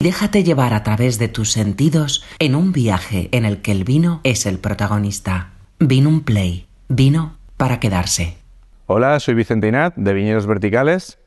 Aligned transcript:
Déjate 0.00 0.44
llevar 0.44 0.74
a 0.74 0.84
través 0.84 1.18
de 1.18 1.26
tus 1.26 1.50
sentidos 1.50 2.24
en 2.38 2.54
un 2.54 2.70
viaje 2.70 3.28
en 3.32 3.44
el 3.44 3.62
que 3.62 3.72
el 3.72 3.82
vino 3.82 4.20
es 4.22 4.46
el 4.46 4.60
protagonista. 4.60 5.54
Vino 5.80 6.08
un 6.08 6.22
play. 6.22 6.68
Vino 6.88 7.36
para 7.56 7.80
quedarse. 7.80 8.36
Hola, 8.86 9.18
soy 9.18 9.34
Vicente 9.34 9.66
Inat, 9.66 9.96
de 9.96 10.14
Viñedos 10.14 10.46
Verticales 10.46 11.18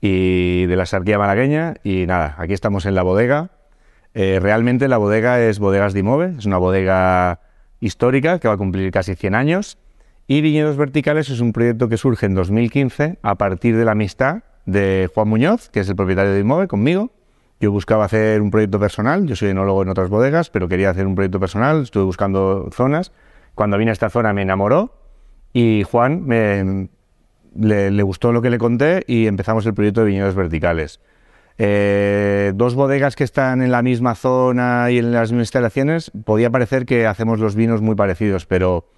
y 0.00 0.64
de 0.64 0.76
la 0.76 0.86
Sarquía 0.86 1.18
Malagueña. 1.18 1.74
Y 1.84 2.06
nada, 2.06 2.36
aquí 2.38 2.54
estamos 2.54 2.86
en 2.86 2.94
la 2.94 3.02
bodega. 3.02 3.50
Eh, 4.14 4.38
realmente 4.40 4.88
la 4.88 4.96
bodega 4.96 5.38
es 5.42 5.58
Bodegas 5.58 5.92
de 5.92 6.00
Imove, 6.00 6.36
es 6.38 6.46
una 6.46 6.56
bodega 6.56 7.40
histórica 7.80 8.38
que 8.38 8.48
va 8.48 8.54
a 8.54 8.56
cumplir 8.56 8.90
casi 8.92 9.14
100 9.14 9.34
años. 9.34 9.76
Y 10.26 10.40
Viñedos 10.40 10.78
Verticales 10.78 11.28
es 11.28 11.40
un 11.40 11.52
proyecto 11.52 11.90
que 11.90 11.98
surge 11.98 12.24
en 12.24 12.34
2015 12.34 13.18
a 13.20 13.34
partir 13.34 13.76
de 13.76 13.84
la 13.84 13.92
amistad 13.92 14.42
de 14.64 15.10
Juan 15.14 15.28
Muñoz, 15.28 15.68
que 15.68 15.80
es 15.80 15.88
el 15.90 15.96
propietario 15.96 16.32
de 16.32 16.40
Imove, 16.40 16.66
conmigo. 16.66 17.12
Yo 17.58 17.72
buscaba 17.72 18.04
hacer 18.04 18.42
un 18.42 18.50
proyecto 18.50 18.78
personal, 18.78 19.26
yo 19.26 19.34
soy 19.34 19.50
enólogo 19.50 19.82
en 19.82 19.88
otras 19.88 20.10
bodegas, 20.10 20.50
pero 20.50 20.68
quería 20.68 20.90
hacer 20.90 21.06
un 21.06 21.14
proyecto 21.14 21.40
personal, 21.40 21.82
estuve 21.82 22.04
buscando 22.04 22.68
zonas. 22.70 23.12
Cuando 23.54 23.78
vine 23.78 23.90
a 23.90 23.92
esta 23.92 24.10
zona 24.10 24.34
me 24.34 24.42
enamoró 24.42 24.94
y 25.54 25.82
Juan 25.84 26.22
me, 26.26 26.88
le, 27.58 28.02
gustó 28.02 28.32
lo 28.32 28.42
que 28.42 28.50
le 28.50 28.58
conté 28.58 29.04
y 29.06 29.26
empezamos 29.26 29.64
el 29.64 29.72
proyecto 29.72 30.00
de 30.00 30.08
viñedos 30.08 30.34
verticales. 30.34 31.00
Eh, 31.58 32.52
dos 32.54 32.74
bodegas 32.74 33.16
que 33.16 33.24
están 33.24 33.62
en 33.62 33.70
la 33.70 33.80
misma 33.80 34.14
zona 34.14 34.90
y 34.90 34.98
en 34.98 35.12
las 35.12 35.32
mismas 35.32 35.46
instalaciones, 35.46 36.12
podía 36.26 36.50
parecer 36.50 36.84
que 36.84 37.06
hacemos 37.06 37.40
los 37.40 37.54
vinos 37.54 37.80
muy 37.80 37.94
parecidos, 37.94 38.44
pero 38.44 38.90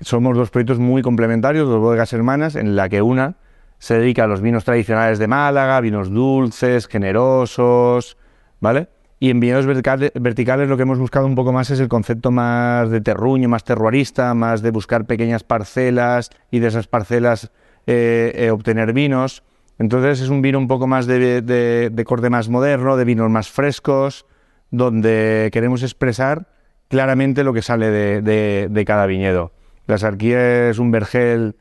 somos 0.00 0.36
dos 0.36 0.50
proyectos 0.50 0.78
muy 0.78 1.02
complementarios, 1.02 1.68
dos 1.68 1.80
bodegas 1.80 2.12
hermanas, 2.12 2.54
en 2.54 2.76
la 2.76 2.88
que 2.88 3.02
una 3.02 3.37
se 3.78 3.98
dedica 3.98 4.24
a 4.24 4.26
los 4.26 4.40
vinos 4.40 4.64
tradicionales 4.64 5.18
de 5.18 5.26
Málaga, 5.26 5.80
vinos 5.80 6.10
dulces, 6.10 6.86
generosos, 6.86 8.16
¿vale? 8.60 8.88
Y 9.20 9.30
en 9.30 9.40
viñedos 9.40 9.66
verticales 9.66 10.68
lo 10.68 10.76
que 10.76 10.82
hemos 10.84 10.98
buscado 10.98 11.26
un 11.26 11.34
poco 11.34 11.52
más 11.52 11.70
es 11.70 11.80
el 11.80 11.88
concepto 11.88 12.30
más 12.30 12.90
de 12.90 13.00
terruño, 13.00 13.48
más 13.48 13.64
terroirista, 13.64 14.32
más 14.34 14.62
de 14.62 14.70
buscar 14.70 15.06
pequeñas 15.06 15.42
parcelas 15.42 16.30
y 16.52 16.60
de 16.60 16.68
esas 16.68 16.86
parcelas 16.86 17.50
eh, 17.86 18.32
eh, 18.36 18.50
obtener 18.50 18.92
vinos. 18.92 19.42
Entonces 19.78 20.20
es 20.20 20.28
un 20.28 20.42
vino 20.42 20.58
un 20.58 20.68
poco 20.68 20.86
más 20.86 21.06
de, 21.06 22.04
corte 22.06 22.30
más 22.30 22.48
moderno, 22.48 22.96
de 22.96 23.04
vinos 23.04 23.30
más 23.30 23.48
frescos, 23.48 24.26
donde 24.70 25.50
queremos 25.52 25.82
expresar 25.82 26.48
claramente 26.88 27.44
lo 27.44 27.52
que 27.52 27.62
sale 27.62 27.90
de, 27.90 28.84
cada 28.86 29.06
viñedo. 29.06 29.52
La 29.86 29.98
sarquía 29.98 30.68
es 30.68 30.78
un 30.78 30.90
vergel 30.90 31.56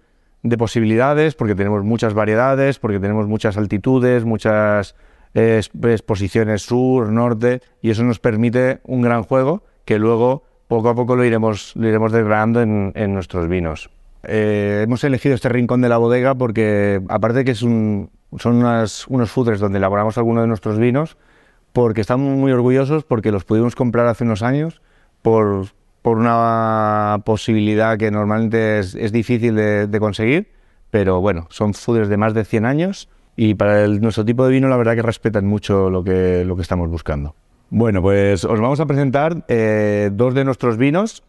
de 0.50 0.58
posibilidades 0.58 1.36
porque 1.36 1.56
tenemos 1.56 1.84
muchas 1.84 2.14
variedades, 2.14 2.80
porque 2.80 3.00
tenemos 3.00 3.28
muchas 3.28 3.58
altitudes, 3.58 4.26
muchas 4.26 4.95
exposiciones 5.34 6.64
sur, 6.64 7.12
norte, 7.12 7.62
y 7.81 7.92
eso 7.92 8.03
nos 8.03 8.20
permite 8.20 8.80
un 8.84 9.02
gran 9.02 9.23
juego 9.23 9.64
que 9.86 10.00
luego 10.00 10.44
poco 10.68 10.90
a 10.90 10.95
poco 10.95 11.16
lo 11.16 11.23
iremos, 11.23 11.75
lo 11.75 11.88
iremos 11.88 12.12
desgranando 12.12 12.62
en, 12.62 13.14
nuestros 13.14 13.48
vinos. 13.48 13.90
Eh, 14.23 14.81
hemos 14.84 15.03
elegido 15.03 15.36
este 15.36 15.50
rincón 15.50 15.81
de 15.81 15.90
la 15.90 15.98
bodega 15.98 16.36
porque, 16.36 17.02
aparte 17.08 17.40
de 17.40 17.45
que 17.45 17.52
es 17.52 17.62
un, 17.62 18.09
son 18.38 18.58
unos 18.58 19.31
fooders 19.31 19.59
donde 19.59 19.78
elaboramos 19.78 20.18
algunos 20.18 20.44
de 20.44 20.48
nuestros 20.48 20.78
vinos, 20.78 21.18
porque 21.72 22.02
estamos 22.02 22.36
muy 22.36 22.52
orgullosos 22.52 23.03
porque 23.03 23.31
los 23.31 23.45
pudimos 23.45 23.75
comprar 23.75 24.08
hace 24.08 24.23
unos 24.23 24.42
años 24.42 24.81
por, 25.22 25.68
por 26.08 26.19
una 26.19 27.22
posibilidad 27.25 27.97
que 27.97 28.11
normalmente 28.11 28.80
es, 28.80 29.11
difícil 29.11 29.55
de, 29.55 29.97
conseguir, 30.00 30.47
pero 30.89 31.19
bueno, 31.19 31.47
son 31.50 31.73
fooders 31.73 32.08
de 32.08 32.16
más 32.16 32.33
de 32.33 32.45
100 32.45 32.66
años 32.66 33.09
y 33.36 33.55
para 33.55 33.86
nuestro 33.89 34.23
tipo 34.23 34.45
de 34.45 34.53
vino 34.53 34.69
la 34.69 34.78
verdad 34.78 34.95
que 34.95 35.02
respetan 35.02 35.45
mucho 35.45 35.89
lo 35.89 36.05
que, 36.05 36.45
lo 36.45 36.55
que 36.55 36.61
estamos 36.61 36.89
buscando. 36.89 37.35
Bueno, 37.72 38.02
pues 38.02 38.45
os 38.45 38.58
vamos 38.61 38.80
a 38.80 38.85
presentar 38.85 39.44
eh, 39.50 40.09
dos 40.13 40.33
de 40.33 40.45
nuestros 40.45 40.78
vinos, 40.78 41.23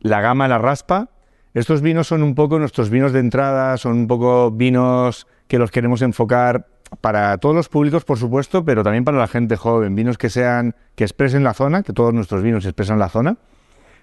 la 0.00 0.20
gama 0.20 0.48
La 0.48 0.58
Raspa. 0.58 1.10
Estos 1.54 1.80
vinos 1.80 2.08
son 2.08 2.24
un 2.24 2.34
poco 2.34 2.58
nuestros 2.58 2.90
vinos 2.90 3.12
de 3.12 3.20
entrada, 3.20 3.76
son 3.76 3.92
un 3.92 4.06
poco 4.08 4.50
vinos 4.50 5.28
que 5.46 5.60
los 5.60 5.70
queremos 5.70 6.02
enfocar 6.02 6.66
para 7.00 7.38
todos 7.38 7.54
los 7.54 7.68
públicos, 7.68 8.04
por 8.04 8.18
supuesto, 8.18 8.64
pero 8.64 8.82
también 8.82 9.04
para 9.04 9.16
la 9.16 9.28
gente 9.28 9.54
joven, 9.54 9.94
vinos 9.94 10.18
que 10.18 10.28
sean 10.28 10.74
que 10.96 11.04
expresen 11.04 11.44
la 11.44 11.54
zona, 11.54 11.84
que 11.84 11.92
todos 11.92 12.12
nuestros 12.12 12.42
vinos 12.42 12.64
expresan 12.64 12.98
la 12.98 13.08
zona 13.08 13.36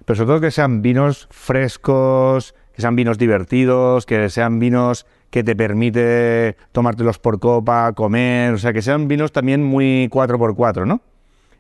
pero 0.06 0.16
sobre 0.18 0.28
todo 0.28 0.42
que 0.42 0.52
sean 0.52 0.82
vinos 0.82 1.28
frescos, 1.32 2.56
que 2.74 2.82
sean 2.82 2.96
vinos 2.96 3.18
divertidos, 3.18 4.06
que 4.06 4.30
sean 4.30 4.60
vinos 4.60 5.06
que 5.30 5.44
te 5.44 5.56
permite 5.56 6.58
tomártelos 6.72 7.18
por 7.20 7.40
copa, 7.40 7.94
comer, 7.94 8.54
o 8.54 8.58
sea, 8.58 8.74
que 8.74 8.82
sean 8.82 9.08
vinos 9.08 9.32
también 9.32 9.64
muy 9.64 10.10
4x4, 10.12 10.86
¿no? 10.86 11.02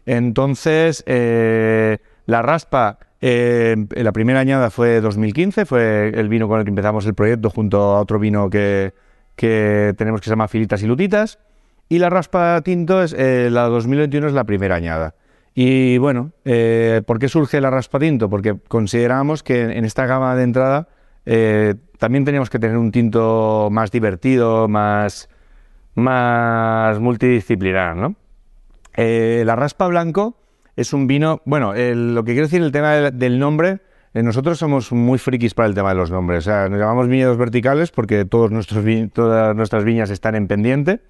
Entonces, 0.05 1.03
eh, 1.07 1.99
la 2.25 2.41
raspa, 2.41 2.99
eh, 3.21 3.75
la 3.91 4.11
primera 4.11 4.39
añada 4.39 4.69
fue 4.69 4.99
2015, 4.99 5.65
fue 5.65 6.09
el 6.09 6.27
vino 6.27 6.47
con 6.47 6.59
el 6.59 6.65
que 6.65 6.69
empezamos 6.69 7.05
el 7.05 7.13
proyecto 7.13 7.49
junto 7.49 7.79
a 7.79 7.99
otro 8.01 8.19
vino 8.19 8.49
que, 8.49 8.93
tenemos 9.35 10.21
que 10.21 10.25
se 10.25 10.31
llama 10.31 10.47
Filitas 10.47 10.83
y 10.83 10.87
Lutitas, 10.87 11.39
y 11.87 11.99
la 11.99 12.09
raspa 12.09 12.61
tinto, 12.61 13.01
es, 13.03 13.13
eh, 13.17 13.49
la 13.51 13.63
2021 13.63 14.27
es 14.27 14.33
la 14.33 14.43
primera 14.43 14.75
añada. 14.75 15.15
Y 15.53 15.97
bueno, 15.97 16.31
eh, 16.45 17.01
¿por 17.05 17.19
qué 17.19 17.27
surge 17.27 17.59
la 17.59 17.69
raspatinto? 17.69 18.29
Porque 18.29 18.57
consideramos 18.67 19.43
que 19.43 19.63
en 19.63 19.83
esta 19.83 20.05
gama 20.05 20.35
de 20.35 20.43
entrada 20.43 20.87
eh, 21.25 21.75
también 21.99 22.23
teníamos 22.23 22.49
que 22.49 22.59
tener 22.59 22.77
un 22.77 22.91
tinto 22.91 23.67
más 23.71 23.91
divertido, 23.91 24.67
más, 24.69 25.29
más 25.95 26.99
multidisciplinar, 26.99 27.95
¿no? 27.97 28.15
Eh, 28.95 29.43
la 29.45 29.55
raspa 29.55 29.87
blanco 29.87 30.37
es 30.75 30.93
un 30.93 31.07
vino, 31.07 31.41
bueno, 31.45 31.73
lo 31.73 32.23
que 32.23 32.31
quiero 32.31 32.47
decir 32.47 32.61
el 32.61 32.71
tema 32.71 32.93
del, 32.93 33.39
nombre, 33.39 33.79
nosotros 34.13 34.57
somos 34.57 34.91
muy 34.91 35.17
frikis 35.17 35.53
para 35.53 35.67
el 35.67 35.75
tema 35.75 35.89
de 35.89 35.95
los 35.95 36.11
nombres, 36.11 36.39
o 36.39 36.49
sea, 36.49 36.69
nos 36.69 36.79
llamamos 36.79 37.07
viñedos 37.07 37.37
verticales 37.37 37.91
porque 37.91 38.25
todos 38.25 38.51
nuestros 38.51 38.83
todas 39.13 39.55
nuestras 39.55 39.83
viñas 39.83 40.09
están 40.09 40.35
en 40.35 40.47
pendiente, 40.47 41.01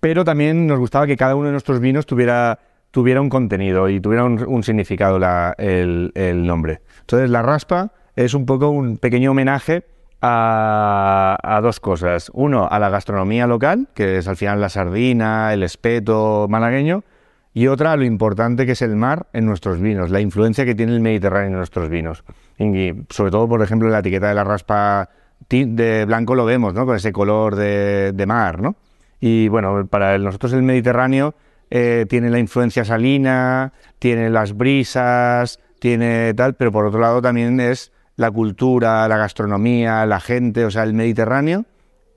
pero 0.00 0.24
también 0.24 0.66
nos 0.66 0.78
gustaba 0.78 1.06
que 1.06 1.16
cada 1.16 1.34
uno 1.34 1.46
de 1.46 1.52
nuestros 1.52 1.80
vinos 1.80 2.06
tuviera 2.06 2.58
tuviera 2.90 3.20
un 3.20 3.28
contenido 3.28 3.88
y 3.88 4.00
tuviera 4.00 4.24
un, 4.24 4.62
significado 4.62 5.18
el, 5.58 6.46
nombre. 6.46 6.80
Entonces, 7.00 7.30
la 7.30 7.42
raspa 7.42 7.92
es 8.16 8.34
un 8.34 8.46
poco 8.46 8.70
un 8.70 8.98
pequeño 8.98 9.30
homenaje 9.30 9.84
a, 10.20 11.60
dos 11.62 11.80
cosas. 11.80 12.30
Uno, 12.34 12.68
a 12.70 12.78
la 12.78 12.90
gastronomía 12.90 13.46
local, 13.46 13.88
que 13.94 14.18
es 14.18 14.28
al 14.28 14.36
final 14.36 14.60
la 14.60 14.68
sardina, 14.68 15.52
el 15.52 15.62
espeto 15.62 16.46
malagueño, 16.48 17.04
y 17.52 17.66
otra, 17.66 17.92
a 17.92 17.96
lo 17.96 18.04
importante 18.04 18.64
que 18.64 18.72
es 18.72 18.82
el 18.82 18.94
mar 18.94 19.26
en 19.32 19.46
nuestros 19.46 19.80
vinos, 19.80 20.10
la 20.10 20.20
influencia 20.20 20.64
que 20.64 20.74
tiene 20.74 20.92
el 20.92 21.00
Mediterráneo 21.00 21.48
en 21.48 21.56
nuestros 21.56 21.88
vinos. 21.88 22.22
Y 22.58 22.92
sobre 23.08 23.30
todo, 23.32 23.48
por 23.48 23.62
ejemplo, 23.62 23.88
en 23.88 23.92
la 23.92 24.00
etiqueta 24.00 24.28
de 24.28 24.34
la 24.34 24.44
raspa 24.44 25.08
de 25.48 26.04
blanco 26.06 26.34
lo 26.34 26.44
vemos, 26.44 26.74
¿no? 26.74 26.86
Con 26.86 26.96
ese 26.96 27.12
color 27.12 27.56
de, 27.56 28.12
de 28.12 28.26
mar, 28.26 28.60
¿no? 28.60 28.76
Y 29.20 29.48
bueno, 29.48 29.86
para 29.86 30.16
nosotros 30.18 30.52
el 30.52 30.62
Mediterráneo 30.62 31.34
eh, 31.70 32.06
tiene 32.08 32.30
la 32.30 32.38
influencia 32.38 32.84
salina, 32.84 33.72
tiene 33.98 34.28
las 34.28 34.56
brisas, 34.56 35.60
tiene 35.78 36.34
tal, 36.34 36.54
pero 36.54 36.72
por 36.72 36.84
otro 36.84 37.00
lado 37.00 37.22
también 37.22 37.60
es 37.60 37.92
la 38.16 38.30
cultura, 38.30 39.08
la 39.08 39.16
gastronomía, 39.16 40.04
la 40.04 40.20
gente, 40.20 40.64
o 40.64 40.70
sea, 40.70 40.82
el 40.82 40.92
Mediterráneo 40.94 41.64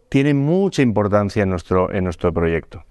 tiene 0.09 0.33
mucha 0.33 0.81
importancia 0.81 1.43
en 1.43 1.49
nuestro, 1.49 1.91
en 1.91 2.03
nuestro 2.03 2.33
proyecto. 2.33 2.83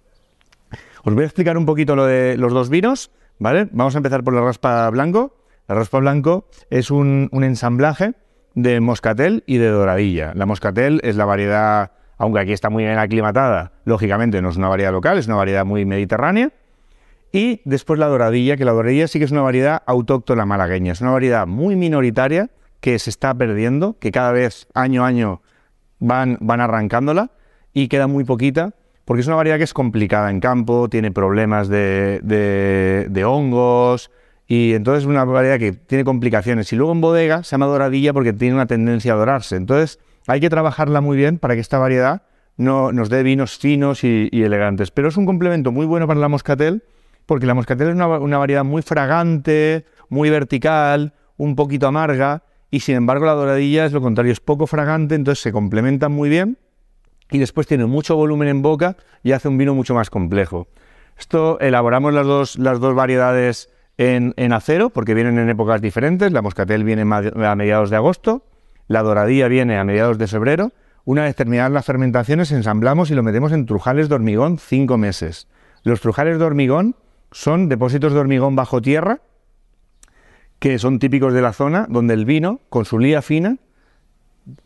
Os 1.05 1.15
voy 1.15 1.25
a 1.25 1.27
explicar 1.27 1.59
un 1.59 1.67
poquito 1.67 1.95
lo 1.95 2.07
de 2.07 2.37
los 2.37 2.53
dos 2.53 2.69
vinos, 2.69 3.11
¿vale? 3.39 3.69
Vamos 3.73 3.95
a 3.95 3.99
empezar 3.99 4.25
por 4.25 4.35
la 4.35 4.41
raspa 4.41 4.89
blanco. 4.91 5.37
La 5.69 5.75
raspa 5.75 5.99
blanco 5.99 6.49
es 6.71 6.91
un, 6.91 7.29
un 7.33 7.45
ensamblaje 7.45 8.15
de 8.55 8.81
moscatel 8.81 9.45
y 9.47 9.59
de 9.59 9.69
doradilla. 9.69 10.33
La 10.35 10.47
moscatel 10.47 11.01
es 11.05 11.17
la 11.17 11.25
variedad 11.25 11.93
aunque 12.23 12.39
aquí 12.39 12.53
está 12.53 12.71
muy 12.71 12.85
bien 12.85 12.99
aclimatada, 12.99 13.73
lógicamente 13.85 14.41
no 14.41 14.51
es 14.51 14.57
una 14.57 14.69
variedad 14.69 14.93
local, 14.93 15.19
es 15.19 15.27
una 15.27 15.35
variedad 15.35 15.65
muy 15.65 15.85
mediterránea. 15.85 16.53
Y 17.33 17.61
después 17.65 17.99
la 17.99 18.07
doradilla, 18.07 18.57
que 18.57 18.65
la 18.65 18.71
doradilla 18.71 19.09
sí 19.09 19.19
que 19.19 19.25
es 19.25 19.33
una 19.33 19.41
variedad 19.43 19.83
autóctona 19.87 20.47
malagueña, 20.47 20.93
es 20.93 21.01
una 21.01 21.11
variedad 21.11 21.49
muy 21.49 21.75
minoritaria 21.75 22.51
que 22.79 22.97
se 23.01 23.11
está 23.11 23.35
perdiendo, 23.35 23.97
que 23.99 24.13
cada 24.13 24.31
vez 24.31 24.69
año 24.73 25.05
a 25.05 25.09
año 25.09 25.43
van, 25.99 26.39
van 26.41 26.61
arrancándola 26.61 27.33
y 27.73 27.89
queda 27.89 28.07
muy 28.07 28.23
poquita, 28.23 28.75
porque 29.05 29.23
es 29.23 29.27
una 29.27 29.35
variedad 29.35 29.59
que 29.59 29.65
es 29.65 29.75
complicada 29.75 30.31
en 30.31 30.39
campo, 30.39 30.89
tiene 30.89 31.11
problemas 31.11 31.67
de, 31.67 32.21
de 32.23 33.25
hongos, 33.25 34.13
y 34.47 34.75
entonces 34.75 35.03
es 35.03 35.09
una 35.09 35.25
variedad 35.25 35.59
que 35.59 35.73
tiene 35.73 36.05
complicaciones. 36.05 36.73
Y 36.73 36.77
luego 36.77 36.93
en 36.93 37.01
bodega 37.01 37.43
se 37.43 37.51
llama 37.51 37.67
doradilla 37.67 38.13
porque 38.13 38.33
tiene 38.33 38.55
una 38.55 38.67
tendencia 38.67 39.15
a 39.15 39.17
dorarse. 39.17 39.57
Entonces, 39.57 39.99
hay 40.27 40.41
que 40.41 40.51
trabajarla 40.51 41.01
muy 41.01 41.17
bien 41.17 41.39
para 41.39 41.55
que 41.55 41.61
esta 41.61 41.79
variedad 41.79 42.23
no, 42.57 42.93
nos 42.93 43.09
dé 43.09 43.23
vinos 43.23 43.59
finos 43.59 44.05
y, 44.05 44.29
elegantes. 44.33 44.91
Pero 44.91 45.09
es 45.09 45.17
un 45.17 45.27
complemento 45.27 45.73
muy 45.73 45.87
bueno 45.87 46.07
para 46.07 46.21
la 46.21 46.29
moscatel, 46.29 46.85
porque 47.27 47.47
la 47.47 47.55
moscatel 47.55 47.89
es 47.89 47.95
una, 47.95 48.39
variedad 48.39 48.65
muy 48.65 48.83
fragante, 48.83 49.87
muy 50.09 50.31
vertical, 50.31 51.15
un 51.37 51.57
poquito 51.57 51.87
amarga, 51.87 52.45
y 52.71 52.81
sin 52.81 52.97
embargo 52.97 53.27
la 53.27 53.33
doradilla 53.33 53.85
es 53.85 53.93
lo 53.93 54.01
contrario, 54.01 54.33
es 54.33 54.41
poco 54.41 54.67
fragante, 54.67 55.15
entonces 55.15 55.43
se 55.43 55.53
complementan 55.53 56.13
muy 56.13 56.29
bien 56.29 56.59
y 57.31 57.39
después 57.39 57.67
tiene 57.67 57.87
mucho 57.87 58.17
volumen 58.17 58.49
en 58.49 58.63
boca 58.63 58.97
y 59.23 59.33
hace 59.33 59.49
un 59.49 59.59
vino 59.59 59.75
mucho 59.75 59.95
más 59.95 60.11
complejo. 60.11 60.69
Esto 61.19 61.59
elaboramos 61.61 62.13
las 62.13 62.27
dos, 62.27 62.59
las 62.59 62.81
dos 62.81 62.95
variedades 62.95 63.71
en, 63.99 64.53
acero 64.53 64.91
porque 64.91 65.15
vienen 65.15 65.39
en 65.39 65.49
épocas 65.49 65.81
diferentes. 65.81 66.33
La 66.33 66.43
moscatel 66.43 66.85
viene 66.85 67.03
a 67.03 67.55
mediados 67.55 67.91
de 67.91 67.97
agosto, 67.97 68.45
la 68.89 69.03
doradilla 69.03 69.49
viene 69.49 69.79
a 69.79 69.85
mediados 69.85 70.19
de 70.19 70.27
febrero. 70.27 70.73
Una 71.05 71.25
vez 71.25 71.35
terminadas 71.35 71.73
las 71.73 71.85
fermentaciones, 71.85 72.53
ensamblamos 72.53 73.11
y 73.11 73.15
lo 73.15 73.23
metemos 73.23 73.53
en 73.53 73.67
trujales 73.67 74.09
de 74.09 74.15
hormigón 74.15 74.59
cinco 74.59 74.99
meses. 74.99 75.49
Los 75.83 76.01
trujales 76.01 76.39
de 76.39 76.45
hormigón 76.45 76.97
son 77.33 77.69
depósitos 77.69 78.13
de 78.13 78.21
hormigón 78.21 78.55
bajo 78.55 78.81
tierra 78.81 79.21
que 80.63 80.79
son 80.79 81.01
típicos 81.01 81.35
de 81.35 81.43
la 81.43 81.53
zona, 81.53 81.87
donde 81.91 82.15
el 82.15 82.25
vino, 82.25 82.61
con 82.69 82.85
su 82.85 83.01
lía 83.01 83.21
fina, 83.21 83.57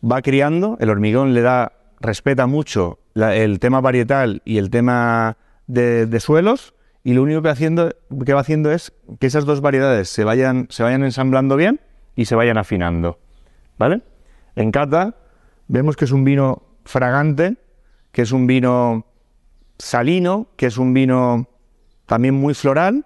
va 0.03 0.21
criando, 0.21 0.77
el 0.79 0.91
hormigón 0.91 1.33
le 1.33 1.41
da, 1.41 1.71
respeta 1.99 2.45
mucho 2.45 2.99
el 3.15 3.59
tema 3.59 3.81
varietal 3.81 4.43
y 4.45 4.59
el 4.59 4.69
tema 4.69 5.37
de, 5.65 6.19
suelos, 6.19 6.75
y 7.03 7.13
lo 7.15 7.23
único 7.23 7.41
que, 7.41 7.47
va 7.47 8.41
haciendo 8.41 8.71
es 8.71 8.93
que 9.19 9.25
esas 9.25 9.45
dos 9.45 9.61
variedades 9.61 10.07
se 10.09 10.23
vayan 10.23 10.67
ensamblando 10.69 11.55
bien 11.55 11.81
y 12.15 12.25
se 12.25 12.35
vayan 12.35 12.59
afinando. 12.59 13.17
¿Vale? 13.77 14.01
En 14.55 14.71
cata 14.71 15.15
vemos 15.67 15.95
que 15.95 16.05
es 16.05 16.11
un 16.11 16.23
vino 16.23 16.63
fragante, 16.85 17.57
que 18.11 18.23
es 18.23 18.31
un 18.31 18.47
vino 18.47 19.05
salino, 19.77 20.47
que 20.55 20.67
es 20.67 20.77
un 20.77 20.93
vino 20.93 21.47
también 22.05 22.33
muy 22.33 22.53
floral, 22.53 23.05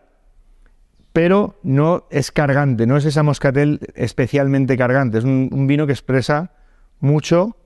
pero 1.13 1.59
no 1.63 2.05
es 2.09 2.31
cargante, 2.31 2.87
no 2.87 2.95
es 2.95 3.05
esa 3.05 3.23
moscatel 3.23 3.79
especialmente 3.95 4.77
cargante, 4.77 5.17
es 5.17 5.23
un, 5.25 5.67
vino 5.67 5.85
que 5.85 5.91
expresa 5.91 6.51
mucho 6.99 7.57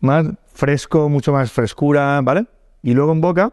más 0.00 0.26
fresco, 0.52 1.08
mucho 1.08 1.32
más 1.32 1.52
frescura, 1.52 2.20
¿vale? 2.22 2.46
Y 2.82 2.92
luego 2.92 3.12
en 3.12 3.20
boca 3.20 3.52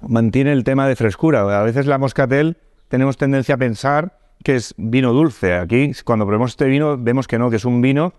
mantiene 0.00 0.52
el 0.52 0.64
tema 0.64 0.86
de 0.86 0.96
frescura. 0.96 1.60
A 1.60 1.62
veces 1.62 1.86
la 1.86 1.98
moscatel 1.98 2.56
tenemos 2.88 3.16
tendencia 3.16 3.56
a 3.56 3.58
pensar 3.58 4.17
que 4.42 4.56
es 4.56 4.74
vino 4.76 5.12
dulce. 5.12 5.54
Aquí, 5.54 5.92
cuando 6.04 6.26
probemos 6.26 6.52
este 6.52 6.66
vino, 6.66 6.96
vemos 6.98 7.26
que 7.26 7.38
no, 7.38 7.50
que 7.50 7.56
es 7.56 7.64
un 7.64 7.80
vino 7.80 8.12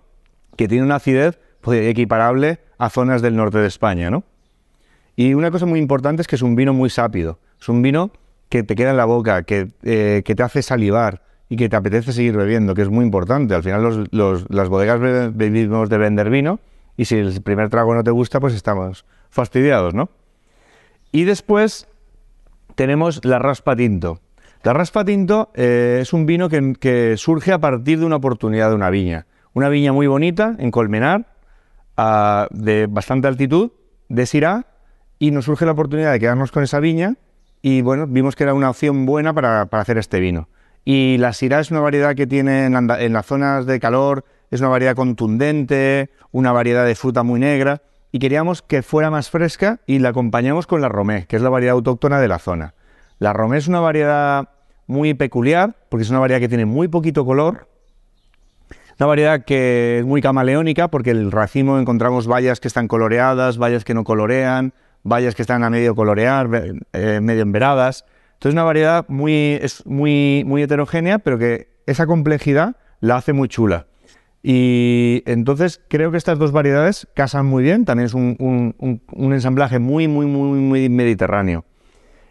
que 0.56 0.68
tiene 0.68 0.84
una 0.84 0.96
acidez 0.96 1.40
pues, 1.62 1.86
equiparable 1.88 2.60
a 2.78 2.90
zonas 2.90 3.22
del 3.22 3.36
norte 3.36 3.58
de 3.60 3.68
España, 3.68 4.10
¿no? 4.10 4.24
Y 5.16 5.34
una 5.34 5.52
cosa 5.52 5.66
muy 5.66 5.80
importante 5.80 6.22
es 6.22 6.28
que 6.28 6.36
es 6.36 6.42
un 6.42 6.56
vino 6.56 6.74
muy 6.74 6.90
sápido. 6.90 7.40
Es 7.60 7.68
un 7.68 7.82
vino 7.82 8.12
que 8.48 8.64
te 8.64 8.76
queda 8.76 8.92
en 8.92 8.98
la 8.98 9.06
boca, 9.06 9.44
que, 9.44 9.70
eh, 9.84 10.22
que 10.24 10.36
te 10.36 10.44
hace 10.44 10.62
salivar 10.62 11.24
y 11.50 11.58
que 11.58 11.68
te 11.68 11.76
apetece 11.76 12.14
seguir 12.14 12.38
bebiendo, 12.38 12.74
que 12.74 12.84
es 12.84 12.90
muy 12.90 13.04
importante. 13.04 13.54
Al 13.54 13.64
final 13.64 14.08
los, 14.12 14.46
las 14.50 14.70
bodegas 14.70 15.36
vivimos 15.36 15.90
de 15.90 15.98
vender 15.98 16.30
vino 16.30 16.60
y 16.96 17.06
si 17.06 17.16
el 17.16 17.42
primer 17.42 17.70
trago 17.70 17.94
no 17.96 18.04
te 18.04 18.12
gusta, 18.12 18.40
pues 18.40 18.54
estamos 18.54 19.06
fastidiados, 19.30 19.94
¿no? 19.94 20.10
Y 21.12 21.24
después 21.24 21.88
tenemos 22.76 23.24
la 23.26 23.40
raspa 23.40 23.76
tinto. 23.76 24.20
La 24.64 24.74
raspa 24.74 25.06
tinto 25.06 25.52
eh, 25.56 26.00
es 26.02 26.12
un 26.12 26.26
vino 26.26 26.50
que, 26.50 27.16
surge 27.18 27.54
a 27.54 27.60
partir 27.60 28.00
de 28.00 28.06
una 28.06 28.18
oportunidad 28.18 28.70
de 28.70 28.76
una 28.76 28.90
viña. 28.90 29.26
Una 29.54 29.70
viña 29.70 29.94
muy 29.94 30.08
bonita 30.08 30.56
en 30.60 30.70
Colmenar, 30.70 31.26
de 32.52 32.88
bastante 32.90 33.28
altitud, 33.28 33.72
de 34.10 34.26
Syrah, 34.26 34.66
y 35.18 35.32
nos 35.32 35.46
surge 35.46 35.66
la 35.66 35.72
oportunidad 35.72 36.12
de 36.12 36.20
quedarnos 36.20 36.52
con 36.52 36.64
esa 36.64 36.80
viña 36.80 37.16
y 37.62 37.82
bueno, 37.82 38.08
vimos 38.08 38.36
que 38.36 38.44
era 38.44 38.54
una 38.54 38.70
opción 38.70 39.06
buena 39.06 39.34
para, 39.34 39.62
hacer 39.62 39.98
este 39.98 40.20
vino. 40.20 40.50
Y 40.86 41.18
la 41.18 41.34
Syrah 41.34 41.60
es 41.60 41.72
una 41.72 41.82
variedad 41.82 42.16
que 42.16 42.28
tiene 42.28 42.66
en, 42.66 43.14
las 43.14 43.26
zonas 43.26 43.66
de 43.66 43.80
calor, 43.80 44.26
es 44.50 44.62
una 44.62 44.70
variedad 44.70 44.96
contundente, 44.96 46.10
una 46.32 46.52
variedad 46.52 46.86
de 46.86 46.96
fruta 46.96 47.24
muy 47.24 47.40
negra, 47.40 47.82
y 48.12 48.20
queríamos 48.20 48.62
que 48.62 48.82
fuera 48.82 49.12
más 49.12 49.30
fresca 49.30 49.82
y 49.86 50.00
la 50.00 50.10
acompañamos 50.10 50.68
con 50.68 50.82
la 50.82 50.90
Romé, 50.90 51.28
que 51.28 51.36
es 51.36 51.42
la 51.42 51.50
variedad 51.50 51.76
autóctona 51.76 52.20
de 52.20 52.28
la 52.28 52.40
zona. 52.40 52.74
La 53.20 53.34
Romé 53.34 53.58
es 53.58 53.68
una 53.68 53.80
variedad 53.80 54.50
muy 54.88 55.14
peculiar, 55.14 55.76
porque 55.90 56.04
es 56.04 56.10
una 56.10 56.20
variedad 56.20 56.40
que 56.40 56.50
tiene 56.50 56.66
muy 56.66 56.88
poquito 56.88 57.26
color, 57.26 57.68
una 59.00 59.08
variedad 59.08 59.46
que 59.46 60.00
es 60.00 60.06
muy 60.06 60.22
camaleónica, 60.22 60.90
porque 60.90 61.12
el 61.12 61.32
racimo 61.32 61.80
encontramos 61.80 62.28
vallas 62.28 62.60
que 62.60 62.68
están 62.68 62.88
coloreadas, 62.88 63.58
vallas 63.58 63.86
que 63.86 63.94
no 63.94 64.04
colorean, 64.04 64.74
vallas 65.04 65.36
que 65.36 65.42
están 65.42 65.64
a 65.64 65.70
medio 65.70 65.96
colorear, 65.96 66.50
eh, 66.94 67.20
medio 67.22 67.44
enveradas. 67.44 68.06
Entonces 68.34 68.54
una 68.54 68.64
variedad 68.64 69.06
muy, 69.08 69.60
es 69.62 69.86
muy, 69.86 70.44
muy 70.46 70.64
heterogénea, 70.64 71.20
pero 71.20 71.38
que 71.38 71.70
esa 71.86 72.08
complejidad 72.08 72.76
la 73.00 73.18
hace 73.18 73.32
muy 73.32 73.48
chula. 73.48 73.88
Y 74.42 75.24
entonces 75.26 75.82
creo 75.90 76.12
que 76.12 76.18
estas 76.18 76.40
dos 76.40 76.52
variedades 76.52 77.08
casan 77.14 77.46
muy 77.46 77.64
bien, 77.64 77.86
también 77.86 78.06
es 78.06 78.14
un, 78.14 78.36
un, 78.40 79.34
ensamblaje 79.34 79.80
muy, 79.80 80.08
muy, 80.08 80.26
muy, 80.26 80.60
muy 80.60 80.90
mediterráneo. 80.90 81.66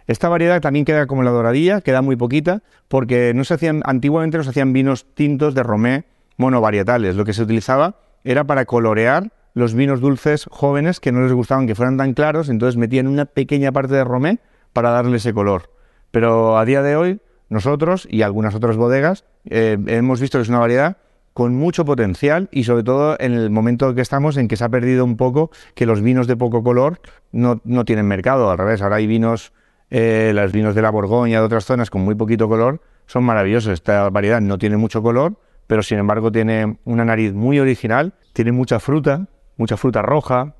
Esta 0.08 0.28
variedad 0.28 0.60
también 0.60 0.84
queda 0.84 1.06
como 1.06 1.22
la 1.22 1.30
doradilla, 1.30 1.80
queda 1.80 2.02
muy 2.02 2.16
poquita, 2.16 2.62
porque 2.88 3.32
no 3.34 3.44
se 3.44 3.54
hacían, 3.54 3.82
antiguamente 3.84 4.38
no 4.38 4.42
se 4.42 4.50
hacían 4.50 4.72
vinos 4.72 5.06
tintos 5.14 5.54
de 5.54 5.62
romé 5.62 6.04
monovarietales. 6.36 7.14
Lo 7.14 7.24
que 7.24 7.32
se 7.32 7.42
utilizaba 7.42 8.00
era 8.24 8.44
para 8.44 8.64
colorear 8.64 9.30
los 9.54 9.74
vinos 9.74 10.00
dulces 10.00 10.46
jóvenes 10.50 10.98
que 10.98 11.12
no 11.12 11.20
les 11.20 11.32
gustaban 11.32 11.66
que 11.66 11.74
fueran 11.74 11.96
tan 11.96 12.14
claros, 12.14 12.48
entonces 12.48 12.76
metían 12.76 13.06
una 13.06 13.26
pequeña 13.26 13.70
parte 13.70 13.94
de 13.94 14.04
romé 14.04 14.40
para 14.72 14.90
darle 14.90 15.18
ese 15.18 15.32
color. 15.32 15.70
Pero 16.10 16.58
a 16.58 16.64
día 16.64 16.82
de 16.82 16.96
hoy, 16.96 17.20
nosotros 17.48 18.06
y 18.10 18.22
algunas 18.22 18.54
otras 18.54 18.76
bodegas 18.76 19.24
eh, 19.44 19.78
hemos 19.86 20.20
visto 20.20 20.38
que 20.38 20.42
es 20.42 20.48
una 20.48 20.58
variedad 20.58 20.96
con 21.38 21.54
mucho 21.54 21.84
potencial 21.84 22.48
y 22.50 22.64
sobre 22.64 22.82
todo 22.82 23.16
en 23.20 23.32
el 23.32 23.50
momento 23.50 23.94
que 23.94 24.00
estamos 24.00 24.36
en 24.36 24.48
que 24.48 24.56
se 24.56 24.64
ha 24.64 24.68
perdido 24.68 25.04
un 25.04 25.16
poco 25.16 25.50
que 25.74 25.86
los 25.86 26.02
vinos 26.02 26.26
de 26.26 26.36
poco 26.36 26.64
color 26.64 27.00
no, 27.30 27.60
tienen 27.84 28.06
mercado, 28.06 28.50
al 28.50 28.58
revés, 28.58 28.82
ahora 28.82 28.96
hay 28.96 29.06
vinos, 29.06 29.52
eh, 29.90 30.32
los 30.34 30.52
vinos 30.52 30.74
de 30.74 30.82
la 30.82 30.90
Borgoña, 30.90 31.40
de 31.40 31.46
otras 31.46 31.64
zonas 31.64 31.90
con 31.90 32.02
muy 32.02 32.14
poquito 32.14 32.48
color, 32.48 32.80
son 33.06 33.24
maravillosos, 33.24 33.72
esta 33.72 34.10
variedad 34.10 34.40
no 34.40 34.58
tiene 34.58 34.76
mucho 34.76 35.02
color, 35.02 35.36
pero 35.66 35.82
sin 35.82 35.98
embargo 35.98 36.30
tiene 36.30 36.78
una 36.84 37.04
nariz 37.04 37.32
muy 37.32 37.58
original, 37.58 38.14
tiene 38.32 38.52
mucha 38.52 38.80
fruta, 38.80 39.28
mucha 39.56 39.76
fruta 39.76 40.02
roja, 40.02 40.54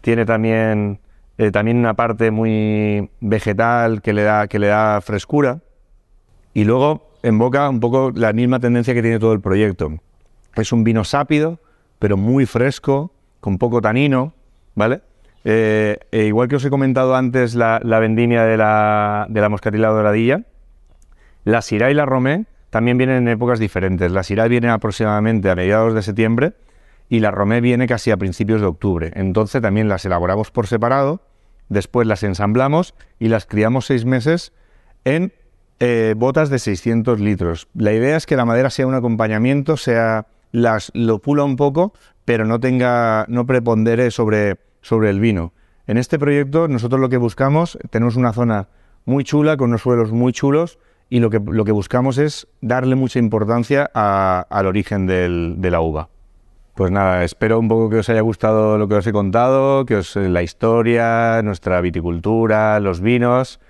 tiene 0.00 0.26
también, 0.26 1.00
eh, 1.38 1.50
también 1.50 1.78
una 1.78 1.94
parte 1.94 2.30
muy 2.30 3.10
vegetal 3.20 4.02
que 4.02 4.12
le, 4.12 4.22
da, 4.22 4.48
que 4.48 4.58
le 4.58 4.66
da 4.68 5.00
frescura. 5.00 5.60
Y 6.52 6.64
luego 6.64 7.10
en 7.22 7.38
boca 7.38 7.68
un 7.68 7.80
poco 7.80 8.12
la 8.14 8.32
misma 8.32 8.60
tendencia 8.60 8.92
que 8.92 9.02
tiene 9.02 9.18
todo 9.18 9.32
el 9.32 9.40
proyecto. 9.40 9.92
Es 10.54 10.72
un 10.72 10.84
vino 10.84 11.04
sápido, 11.04 11.58
pero 11.98 12.16
muy 12.16 12.44
fresco, 12.46 13.12
con 13.40 13.58
poco 13.58 13.80
tanino, 13.80 14.34
¿vale? 14.74 15.00
Eh, 15.44 15.98
e 16.10 16.24
igual 16.24 16.48
que 16.48 16.56
os 16.56 16.64
he 16.64 16.70
comentado 16.70 17.14
antes 17.14 17.54
la, 17.54 17.78
vendimia 18.00 18.44
de 18.44 18.56
la, 18.56 19.26
de 19.28 19.40
doradilla, 19.40 20.42
la 21.44 21.60
Syrah 21.60 21.90
y 21.90 21.94
la 21.94 22.06
Romé 22.06 22.46
también 22.70 22.98
vienen 22.98 23.18
en 23.18 23.28
épocas 23.28 23.58
diferentes. 23.58 24.10
La 24.10 24.22
Syrah 24.22 24.48
viene 24.48 24.68
aproximadamente 24.68 25.50
a 25.50 25.54
mediados 25.54 25.94
de 25.94 26.02
septiembre 26.02 26.54
y 27.08 27.20
la 27.20 27.30
romé 27.30 27.60
viene 27.60 27.86
casi 27.86 28.10
a 28.10 28.16
principios 28.16 28.60
de 28.60 28.66
octubre. 28.66 29.12
Entonces 29.14 29.62
también 29.62 29.88
las 29.88 30.04
elaboramos 30.04 30.50
por 30.50 30.66
separado, 30.66 31.22
después 31.68 32.06
las 32.08 32.22
ensamblamos 32.22 32.94
y 33.20 33.28
las 33.28 33.46
criamos 33.46 33.86
seis 33.86 34.04
meses 34.04 34.52
en 35.04 35.32
eh, 35.80 36.14
botas 36.16 36.50
de 36.50 36.58
600 36.58 37.20
litros. 37.20 37.68
La 37.74 37.92
idea 37.92 38.16
es 38.16 38.26
que 38.26 38.36
la 38.36 38.44
madera 38.44 38.70
sea 38.70 38.86
un 38.86 38.94
acompañamiento, 38.94 39.76
sea 39.76 40.26
las, 40.50 40.90
lo 40.94 41.20
pula 41.20 41.44
un 41.44 41.56
poco, 41.56 41.92
pero 42.24 42.44
no 42.44 42.58
tenga, 42.58 43.26
no 43.28 43.46
prepondere 43.46 44.10
sobre, 44.10 44.56
sobre 44.84 45.08
el 45.08 45.18
vino. 45.18 45.52
En 45.86 45.96
este 45.96 46.18
proyecto 46.18 46.68
nosotros 46.68 47.00
lo 47.00 47.08
que 47.08 47.16
buscamos, 47.16 47.78
tenemos 47.90 48.16
una 48.16 48.32
zona 48.32 48.68
muy 49.06 49.24
chula, 49.24 49.56
con 49.56 49.70
unos 49.70 49.82
suelos 49.82 50.12
muy 50.12 50.32
chulos, 50.32 50.78
y 51.08 51.20
lo 51.20 51.30
que, 51.30 51.40
lo 51.40 51.64
que 51.64 51.72
buscamos 51.72 52.18
es 52.18 52.46
darle 52.60 52.94
mucha 52.94 53.18
importancia 53.18 53.90
al 53.94 54.66
origen 54.66 55.06
de 55.06 55.70
la 55.70 55.80
uva. 55.80 56.08
Pues 56.74 56.90
nada, 56.90 57.22
espero 57.24 57.58
un 57.58 57.68
poco 57.68 57.88
que 57.88 57.98
os 57.98 58.08
haya 58.08 58.20
gustado 58.20 58.78
lo 58.78 58.88
que 58.88 58.96
os 58.96 59.06
he 59.06 59.12
contado, 59.12 59.86
que 59.86 59.96
os 59.96 60.16
la 60.16 60.42
historia, 60.42 61.40
nuestra 61.42 61.80
viticultura, 61.80 62.80
los 62.80 63.00
vinos. 63.00 63.60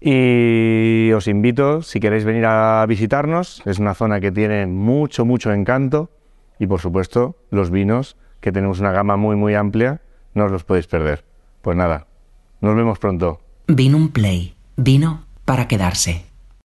Y 0.00 1.10
os 1.12 1.26
invito, 1.26 1.82
si 1.82 1.98
queréis 1.98 2.24
venir 2.24 2.46
a 2.46 2.84
visitarnos, 2.86 3.62
es 3.66 3.78
una 3.78 3.94
zona 3.94 4.20
que 4.20 4.30
tiene 4.30 4.66
mucho, 4.66 5.24
mucho 5.24 5.52
encanto. 5.52 6.10
Y 6.58 6.66
por 6.66 6.80
supuesto, 6.80 7.36
los 7.50 7.70
vinos, 7.70 8.16
que 8.40 8.52
tenemos 8.52 8.78
una 8.78 8.92
gama 8.92 9.16
muy, 9.16 9.34
muy 9.34 9.54
amplia, 9.54 10.00
no 10.36 10.44
os 10.44 10.52
los 10.52 10.64
podéis 10.64 10.86
perder. 10.86 11.24
Pues 11.62 11.76
nada, 11.76 12.06
nos 12.60 12.76
vemos 12.76 12.98
pronto. 12.98 13.40
Vino 13.66 13.96
un 13.96 14.10
play, 14.10 14.54
vino 14.76 15.24
para 15.44 15.66
quedarse. 15.66 16.25